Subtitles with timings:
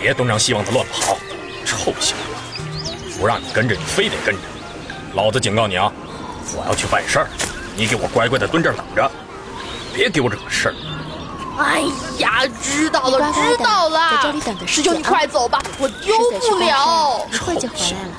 [0.00, 1.16] 别东张西望的乱跑，
[1.64, 2.92] 臭小子！
[3.18, 4.40] 不让你跟着，你非得跟着。
[5.14, 5.90] 老子警告你啊，
[6.54, 7.28] 我要去办事儿，
[7.74, 9.10] 你给我乖乖的蹲这儿等着，
[9.94, 10.74] 别给我惹事儿。
[11.58, 11.80] 哎
[12.18, 14.10] 呀，知道了，知道了。
[14.10, 16.14] 在这里等着师兄，你快走吧，我丢
[16.50, 17.26] 不了。
[17.32, 18.16] 一会就回来了。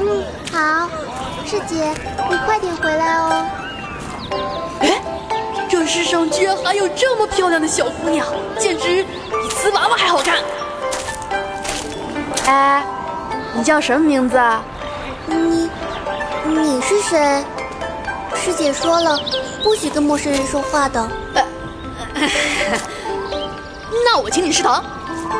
[0.00, 0.90] 嗯，好，
[1.46, 1.94] 师姐，
[2.28, 3.46] 你快点回来哦。
[4.80, 5.00] 哎，
[5.70, 8.26] 这世上居然还有这么漂亮的小姑娘，
[8.58, 10.38] 简直比瓷娃娃还好看。
[12.46, 12.84] 哎，
[13.54, 14.40] 你叫什么名字？
[15.26, 15.70] 你，
[16.46, 17.44] 你是谁？
[18.34, 19.20] 师姐说了，
[19.62, 21.08] 不许跟陌生人说话的。
[21.34, 21.44] 呃
[24.04, 24.82] 那我请你吃糖，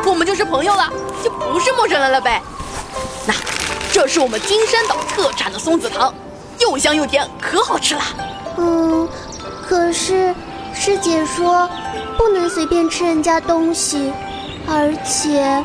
[0.04, 0.88] 我们就是朋友了，
[1.24, 2.40] 就不是陌生人了呗。
[3.26, 3.34] 那，
[3.92, 6.14] 这是我们金山岛特产的松子糖，
[6.58, 8.02] 又香又甜，可好吃了。
[8.58, 9.08] 嗯，
[9.66, 10.34] 可是
[10.74, 11.68] 师姐说
[12.16, 14.12] 不能随便吃人家东西，
[14.68, 15.64] 而且，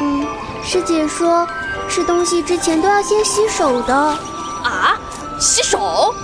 [0.00, 0.26] 嗯，
[0.64, 1.46] 师姐说
[1.88, 3.94] 吃东西之前都要先洗手的。
[3.94, 4.98] 啊，
[5.40, 6.14] 洗手？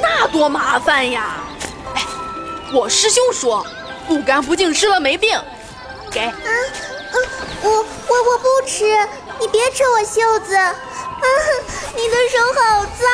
[0.00, 1.36] 那多麻烦呀！
[1.94, 2.02] 哎，
[2.72, 3.64] 我师兄说。
[4.08, 5.40] 不干不净吃了没病，
[6.10, 6.20] 给。
[6.22, 6.34] 啊，
[7.12, 7.16] 嗯，
[7.62, 8.84] 我我我不吃，
[9.38, 10.56] 你别扯我袖子。
[10.56, 10.74] 啊，
[11.94, 13.08] 你的手好脏，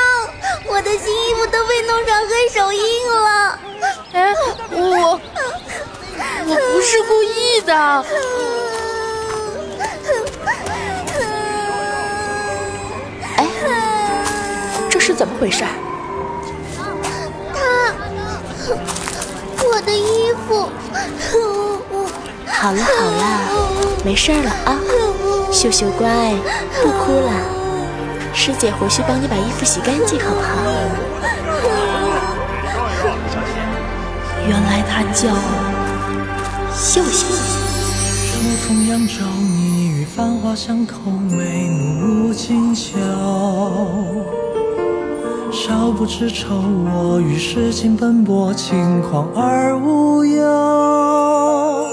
[0.67, 3.59] 我的新衣服都被弄成黑手印了。
[4.15, 4.35] 哎，
[4.71, 5.21] 我
[6.47, 8.05] 我不是故意的。
[15.19, 15.65] 怎么回事？
[17.53, 17.93] 他。
[19.67, 20.71] 我的衣服，
[22.47, 23.23] 好了好了，
[24.05, 24.79] 没事了啊，
[25.51, 26.37] 秀秀乖，
[26.81, 27.33] 不哭了，
[28.33, 30.55] 师姐回去帮你把衣服洗干净，好不好？
[34.47, 35.35] 原来她叫
[36.77, 37.27] 秀秀。
[38.31, 42.97] 秋风扬州，你与繁华相扣，眉目紧绣。
[45.51, 51.87] 少不知愁，我与世情奔波，轻狂而无忧。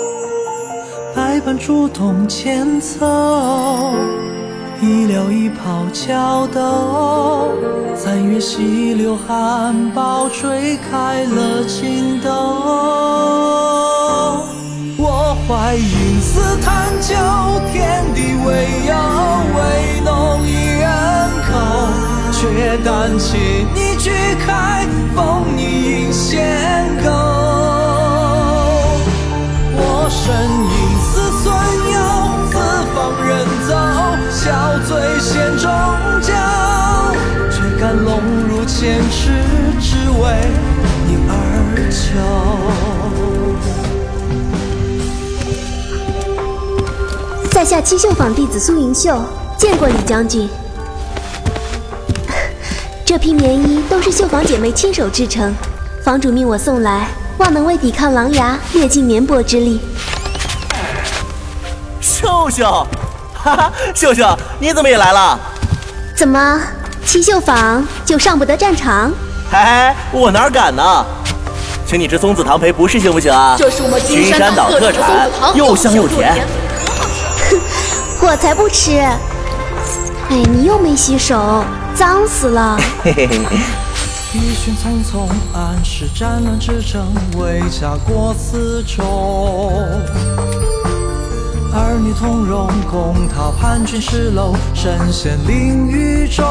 [1.16, 3.06] 百般主动牵走，
[4.82, 7.50] 一撩一泡桥斗。
[7.96, 12.30] 三月溪流含苞，吹开了情窦。
[14.98, 17.16] 我怀银丝探究，
[17.72, 18.94] 天地未有，
[19.56, 20.86] 唯浓一人
[21.48, 21.56] 口。
[22.86, 24.12] 却胆怯，你去
[24.46, 24.86] 开，
[25.16, 25.64] 封你
[26.04, 27.10] 引线钩。
[29.74, 30.22] 我身
[30.70, 31.50] 影似孙
[31.90, 31.98] 游，
[32.52, 32.54] 四
[32.94, 33.34] 方人
[33.68, 33.74] 走，
[34.30, 34.38] 笑
[34.86, 35.66] 醉仙中
[36.22, 36.30] 酒，
[37.50, 38.08] 却甘龙
[38.48, 39.34] 入千尺，
[39.82, 40.24] 只为
[41.08, 41.34] 你而
[41.90, 41.98] 求。
[47.50, 49.20] 在下七秀坊弟子苏银秀，
[49.58, 50.48] 见过李将军。
[53.16, 55.54] 这批棉衣都是绣坊姐妹亲手制成，
[56.04, 59.80] 坊主命我送来，望能为抵抗狼牙略尽绵薄之力。
[62.02, 62.86] 秀秀，
[63.34, 65.40] 哈哈，秀秀，你怎么也来了？
[66.14, 66.60] 怎么，
[67.06, 69.10] 七绣坊就上不得战场？
[69.50, 71.06] 嘿嘿，我哪敢呢？
[71.88, 73.56] 请你吃松子糖赔不是行不行啊？
[73.58, 76.46] 这是我们金山岛特产，又香又甜。
[77.50, 77.62] 哼，
[78.28, 79.00] 我才不吃！
[79.00, 79.16] 哎，
[80.52, 81.64] 你又没洗手。
[81.96, 82.78] 脏死了！
[84.34, 87.08] 一群匆匆，暗示战乱之争，
[87.38, 89.82] 为家国死忠。
[91.74, 96.44] 儿女同荣，共讨叛军失楼，身陷囹圄中。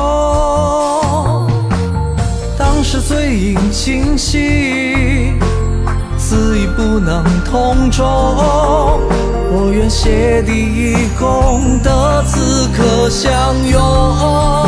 [2.59, 5.39] 当时醉饮清醒，
[6.17, 8.03] 死亦不能同舟。
[9.53, 14.64] 我愿谢帝一功，得此刻相拥。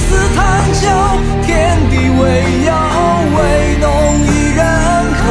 [0.00, 0.88] 怀思探究，
[1.44, 2.24] 天地未
[2.64, 2.72] 有，
[3.36, 3.38] 唯
[3.80, 3.84] 浓
[4.24, 4.60] 一人
[5.20, 5.22] 口。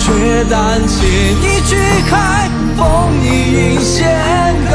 [0.00, 0.08] 却
[0.50, 0.54] 胆
[0.86, 0.94] 怯
[1.40, 1.76] 你举
[2.10, 2.12] 开，
[2.76, 2.82] 封
[3.22, 3.96] 你引仙
[4.70, 4.74] 钩。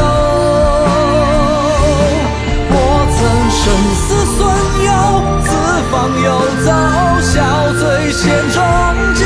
[2.71, 2.75] 我
[3.13, 3.19] 曾
[3.51, 3.62] 生
[3.94, 4.07] 死
[4.38, 4.39] 存
[4.86, 4.89] 忧，
[5.44, 5.48] 四
[5.92, 5.94] 方
[6.24, 6.27] 游
[6.63, 6.68] 走，
[7.21, 7.36] 笑
[7.77, 7.81] 醉
[8.12, 8.21] 仙
[8.54, 8.57] 中
[9.16, 9.21] 酒，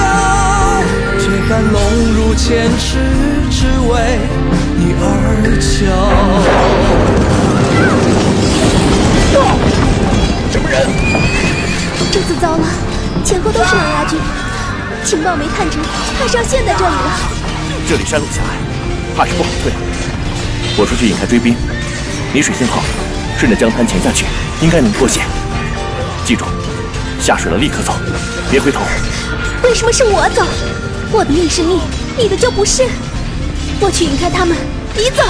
[1.19, 1.75] 却甘龙
[2.15, 2.41] 入千
[2.79, 2.97] 尺，
[3.49, 3.57] 只
[3.87, 3.91] 为
[4.75, 5.05] 你而
[5.61, 5.71] 求。
[12.25, 12.65] 这次糟了，
[13.25, 14.17] 前后都是狼牙军，
[15.03, 15.83] 情报没探成，
[16.17, 17.19] 还是要陷在这里了。
[17.85, 18.55] 这里山路狭隘，
[19.13, 19.73] 怕是不好退。
[20.77, 21.53] 我出去引开追兵，
[22.31, 22.81] 你水性好，
[23.37, 24.25] 顺着江滩潜下去，
[24.61, 25.25] 应该能脱险。
[26.23, 26.45] 记住，
[27.19, 27.93] 下水了立刻走，
[28.49, 28.79] 别回头。
[29.61, 30.45] 为什么是我走？
[31.11, 31.81] 我的命是命，
[32.17, 32.87] 你的就不是。
[33.81, 34.55] 我去引开他们，
[34.95, 35.23] 你走。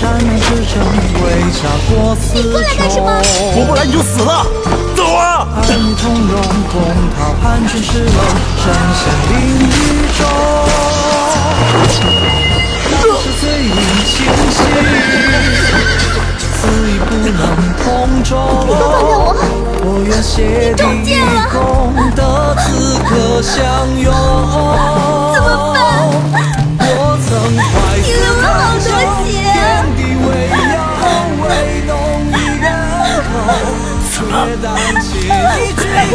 [0.00, 0.74] 战难之争，
[1.22, 3.04] 为家国死你过来干什么
[3.56, 4.46] 我不来你就死了，
[4.94, 5.46] 走啊！
[5.56, 6.40] 儿女同荣，
[6.72, 6.74] 共
[7.16, 7.82] 讨叛军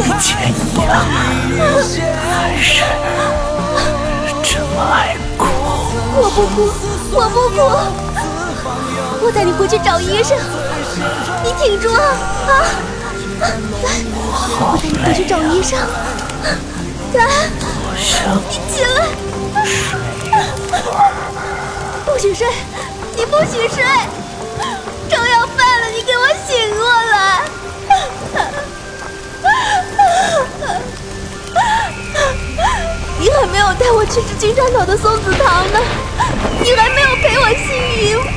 [0.04, 0.90] 以前一样，
[2.30, 2.82] 还是
[4.42, 5.46] 这么爱哭？
[6.14, 6.58] 我不哭，
[7.12, 7.58] 我不哭，
[9.24, 10.38] 我带你回去找医生，
[11.44, 12.02] 你挺住啊
[12.48, 12.50] 啊！
[13.84, 13.86] 来，
[14.60, 15.78] 我带你回去找医生。
[17.14, 17.20] 来，
[18.50, 18.88] 你起来，
[22.06, 22.48] 不许睡，
[23.16, 23.84] 你不许睡，
[33.82, 35.80] 带我去吃金山岛的松子糖呢，
[36.64, 38.30] 你还没有赔我新衣服，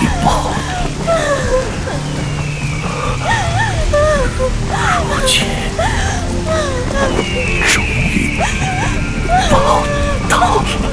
[0.00, 1.10] 抱一抱你，
[5.08, 5.34] 如今
[7.66, 8.40] 终于
[9.50, 9.52] 抱
[10.28, 10.90] 到了。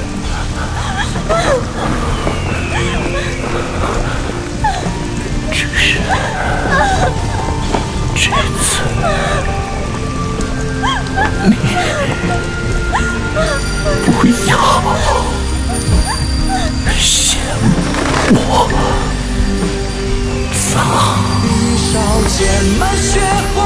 [21.90, 21.96] 少
[22.28, 22.46] 剑
[22.78, 23.18] 满血
[23.54, 23.64] 红，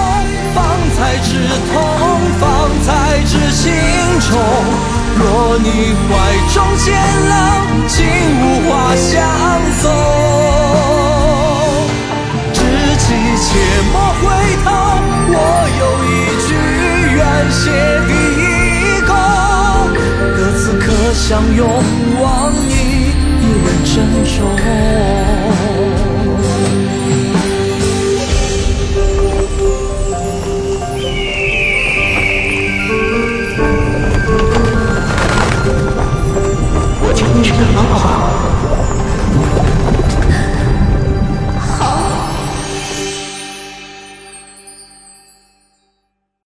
[0.55, 0.65] 方
[0.95, 1.35] 才知
[1.73, 1.75] 痛，
[2.39, 2.47] 方
[2.85, 3.75] 才知情
[4.21, 4.31] 重。
[5.19, 5.67] 若你
[6.07, 6.11] 怀
[6.55, 6.87] 中坚
[7.29, 7.33] 狼，
[7.89, 7.99] 竟
[8.39, 9.11] 无话相
[9.81, 9.91] 送。
[12.55, 12.59] 知
[12.97, 13.05] 己
[13.43, 13.49] 且
[13.93, 14.23] 莫回
[14.63, 14.67] 头，
[15.35, 15.37] 我
[15.81, 16.09] 有一
[16.47, 16.49] 句
[17.17, 17.21] 愿
[17.51, 17.61] 谢
[18.07, 19.11] 地以功，
[20.37, 21.61] 得此刻相拥，
[22.21, 22.23] 望
[22.69, 22.71] 你
[23.43, 23.51] 也
[23.85, 23.93] 珍
[24.25, 24.39] 重。